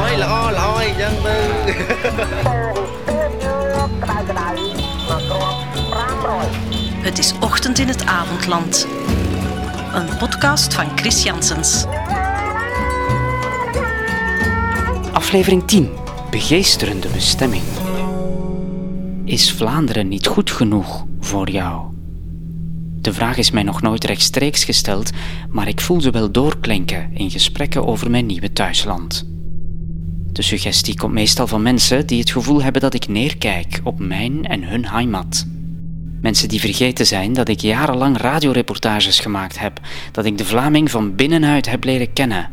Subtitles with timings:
[0.00, 1.36] Mooi,ល្អល្អអញ្ចឹងទៅ
[7.06, 8.86] Het is ochtend in het avondland.
[9.94, 11.84] Een podcast van Chris Janssens.
[15.12, 15.90] Aflevering 10.
[16.30, 17.62] Begeesterende bestemming.
[19.24, 21.86] Is Vlaanderen niet goed genoeg voor jou?
[23.00, 25.10] De vraag is mij nog nooit rechtstreeks gesteld,
[25.48, 29.26] maar ik voel ze wel doorklinken in gesprekken over mijn nieuwe thuisland.
[30.31, 34.45] De suggestie komt meestal van mensen die het gevoel hebben dat ik neerkijk op mijn
[34.45, 35.45] en hun heimat.
[36.21, 39.79] Mensen die vergeten zijn dat ik jarenlang radioreportages gemaakt heb,
[40.11, 42.49] dat ik de Vlaming van binnenuit heb leren kennen,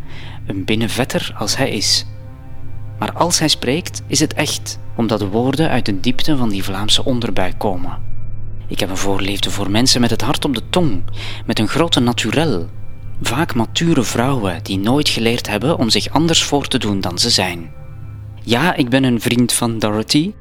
[0.47, 2.07] een binnenvetter als hij is.
[2.99, 6.65] Maar als hij spreekt, is het echt, omdat de woorden uit de diepte van die
[6.65, 7.99] Vlaamse onderbuik komen.
[8.69, 11.03] Ik heb een voorliefde voor mensen met het hart op de tong,
[11.47, 12.69] met een grote naturel.
[13.23, 17.31] Vaak mature vrouwen die nooit geleerd hebben om zich anders voor te doen dan ze
[17.31, 17.71] zijn.
[18.43, 20.33] Ja, ik ben een vriend van Dorothy,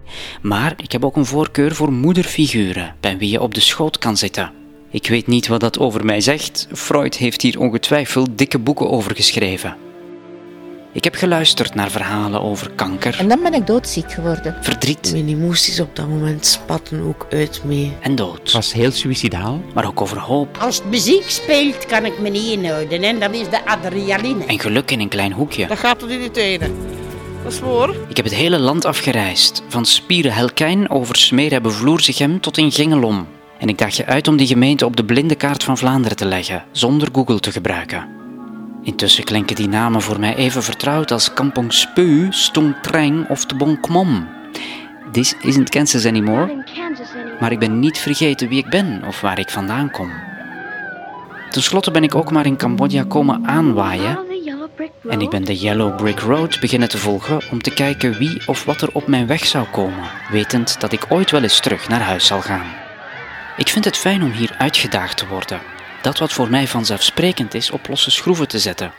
[0.41, 4.17] maar ik heb ook een voorkeur voor moederfiguren bij wie je op de schoot kan
[4.17, 4.51] zitten.
[4.91, 6.67] Ik weet niet wat dat over mij zegt.
[6.73, 9.86] Freud heeft hier ongetwijfeld dikke boeken over geschreven.
[10.91, 14.55] Ik heb geluisterd naar verhalen over kanker, En dan ben ik doodziek geworden.
[14.61, 17.91] verdriet Mijn emoties op dat moment spatten ook uit mee.
[18.01, 19.61] en Het dood, was heel suicidaal.
[19.73, 23.03] maar ook over hoop Als het muziek speelt, kan ik me niet inhouden.
[23.03, 24.45] En dat is de adrenaline.
[24.45, 25.67] en geluk in een klein hoekje.
[25.67, 26.69] Dat gaat tot in het ene.
[27.43, 27.95] Dat is voor.
[28.07, 33.27] Ik heb het hele land afgereisd, van Spierenhelkijn over Smeerhebbe Vloerzichem tot in Gengelom.
[33.59, 36.25] En ik daag je uit om die gemeente op de blinde kaart van Vlaanderen te
[36.25, 38.16] leggen, zonder Google te gebruiken.
[38.87, 44.27] Intussen klinken die namen voor mij even vertrouwd als Kampong Speu, Stongtreng of de Bonkmom.
[45.11, 46.63] This isn't Kansas anymore,
[47.39, 50.11] maar ik ben niet vergeten wie ik ben of waar ik vandaan kom.
[51.49, 54.19] Ten slotte ben ik ook maar in Cambodja komen aanwaaien
[55.09, 58.65] en ik ben de Yellow Brick Road beginnen te volgen om te kijken wie of
[58.65, 62.01] wat er op mijn weg zou komen, wetend dat ik ooit wel eens terug naar
[62.01, 62.73] huis zal gaan.
[63.57, 65.76] Ik vind het fijn om hier uitgedaagd te worden.
[66.07, 68.93] Dat wat voor mij vanzelfsprekend is, op losse schroeven te zetten.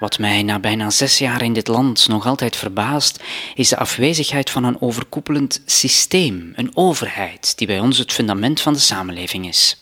[0.00, 3.22] Wat mij na bijna zes jaar in dit land nog altijd verbaast,
[3.54, 8.72] is de afwezigheid van een overkoepelend systeem, een overheid, die bij ons het fundament van
[8.72, 9.76] de samenleving is.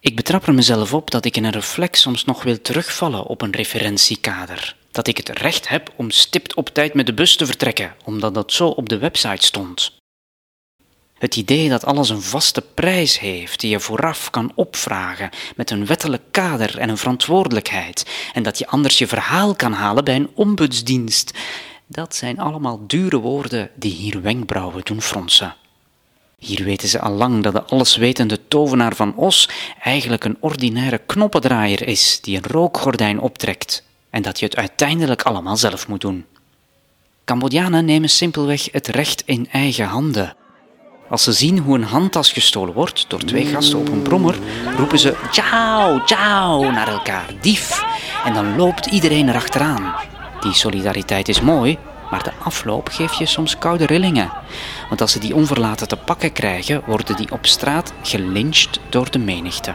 [0.00, 3.42] Ik betrap er mezelf op dat ik in een reflex soms nog wil terugvallen op
[3.42, 4.76] een referentiekader.
[4.90, 8.34] Dat ik het recht heb om stipt op tijd met de bus te vertrekken, omdat
[8.34, 10.01] dat zo op de website stond.
[11.22, 15.86] Het idee dat alles een vaste prijs heeft die je vooraf kan opvragen met een
[15.86, 20.30] wettelijk kader en een verantwoordelijkheid, en dat je anders je verhaal kan halen bij een
[20.34, 21.38] ombudsdienst,
[21.86, 25.54] dat zijn allemaal dure woorden die hier wenkbrauwen doen fronsen.
[26.38, 29.48] Hier weten ze al lang dat de alleswetende tovenaar van Os
[29.82, 35.56] eigenlijk een ordinaire knoppendraaier is die een rookgordijn optrekt en dat je het uiteindelijk allemaal
[35.56, 36.24] zelf moet doen.
[37.24, 40.36] Cambodjanen nemen simpelweg het recht in eigen handen.
[41.12, 44.38] Als ze zien hoe een handtas gestolen wordt door twee gasten op een brommer,
[44.76, 47.84] roepen ze ciao, ciao naar elkaar, dief.
[48.24, 49.94] En dan loopt iedereen erachteraan.
[50.40, 51.78] Die solidariteit is mooi,
[52.10, 54.32] maar de afloop geeft je soms koude rillingen.
[54.88, 59.18] Want als ze die onverlaten te pakken krijgen, worden die op straat gelyncht door de
[59.18, 59.74] menigte.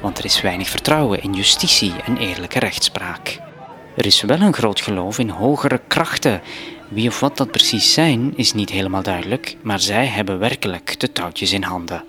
[0.00, 3.40] Want er is weinig vertrouwen in justitie en eerlijke rechtspraak.
[3.96, 6.40] Er is wel een groot geloof in hogere krachten.
[6.94, 11.12] Wie of wat dat precies zijn, is niet helemaal duidelijk, maar zij hebben werkelijk de
[11.12, 12.04] touwtjes in handen.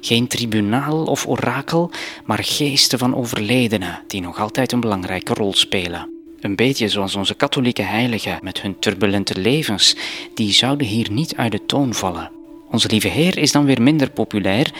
[0.00, 1.90] Geen tribunaal of orakel,
[2.24, 6.08] maar geesten van overledenen die nog altijd een belangrijke rol spelen.
[6.40, 9.96] Een beetje zoals onze katholieke heiligen met hun turbulente levens,
[10.34, 12.30] die zouden hier niet uit de toon vallen.
[12.70, 14.72] Onze lieve Heer is dan weer minder populair.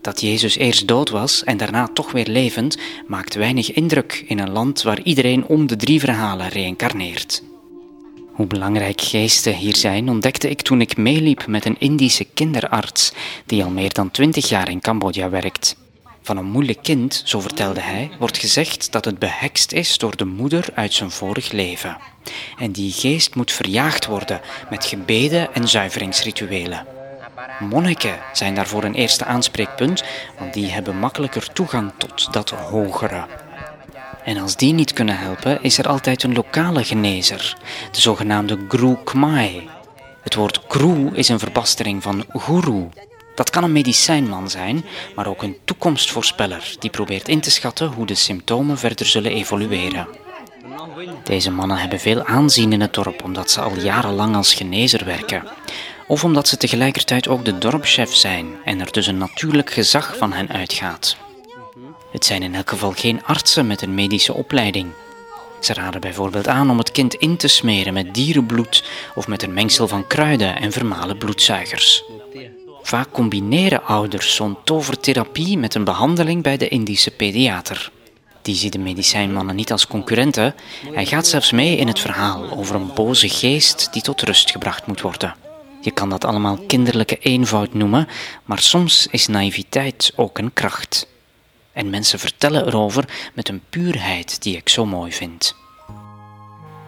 [0.00, 4.50] Dat Jezus eerst dood was en daarna toch weer levend, maakt weinig indruk in een
[4.50, 7.42] land waar iedereen om de drie verhalen reïncarneert.
[8.36, 13.12] Hoe belangrijk geesten hier zijn, ontdekte ik toen ik meeliep met een Indische kinderarts
[13.46, 15.76] die al meer dan twintig jaar in Cambodja werkt.
[16.22, 20.24] Van een moeilijk kind, zo vertelde hij, wordt gezegd dat het behekst is door de
[20.24, 21.96] moeder uit zijn vorig leven.
[22.58, 24.40] En die geest moet verjaagd worden
[24.70, 26.86] met gebeden en zuiveringsrituelen.
[27.60, 30.02] Monniken zijn daarvoor een eerste aanspreekpunt,
[30.38, 33.26] want die hebben makkelijker toegang tot dat hogere.
[34.26, 37.56] En als die niet kunnen helpen, is er altijd een lokale genezer,
[37.90, 39.62] de zogenaamde Gru Khmer.
[40.22, 42.88] Het woord Gru is een verbastering van guru.
[43.34, 44.84] Dat kan een medicijnman zijn,
[45.14, 50.08] maar ook een toekomstvoorspeller die probeert in te schatten hoe de symptomen verder zullen evolueren.
[51.24, 55.48] Deze mannen hebben veel aanzien in het dorp omdat ze al jarenlang als genezer werken.
[56.06, 60.32] Of omdat ze tegelijkertijd ook de dorpschef zijn en er dus een natuurlijk gezag van
[60.32, 61.16] hen uitgaat.
[62.16, 64.88] Het zijn in elk geval geen artsen met een medische opleiding.
[65.60, 68.84] Ze raden bijvoorbeeld aan om het kind in te smeren met dierenbloed
[69.14, 72.04] of met een mengsel van kruiden en vermalen bloedzuigers.
[72.82, 77.90] Vaak combineren ouders zo'n tovertherapie met een behandeling bij de Indische pediater.
[78.42, 80.54] Die ziet de medicijnmannen niet als concurrenten.
[80.92, 84.86] Hij gaat zelfs mee in het verhaal over een boze geest die tot rust gebracht
[84.86, 85.34] moet worden.
[85.80, 88.08] Je kan dat allemaal kinderlijke eenvoud noemen,
[88.44, 91.06] maar soms is naïviteit ook een kracht.
[91.76, 95.56] En mensen vertellen erover met een puurheid die ik zo mooi vind.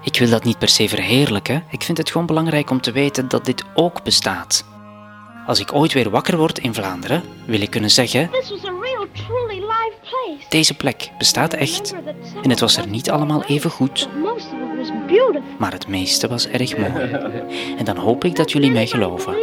[0.03, 3.29] Ik wil dat niet per se verheerlijken, ik vind het gewoon belangrijk om te weten
[3.29, 4.65] dat dit ook bestaat.
[5.47, 8.31] Als ik ooit weer wakker word in Vlaanderen, wil ik kunnen zeggen:
[10.49, 11.95] Deze plek bestaat echt.
[12.43, 14.09] En het was er niet allemaal even goed,
[15.59, 17.11] maar het meeste was erg mooi.
[17.79, 19.37] En dan hoop ik dat jullie mij geloven.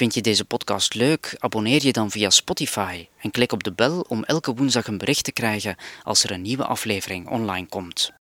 [0.00, 1.36] Vind je deze podcast leuk?
[1.38, 5.24] Abonneer je dan via Spotify en klik op de bel om elke woensdag een bericht
[5.24, 8.19] te krijgen als er een nieuwe aflevering online komt.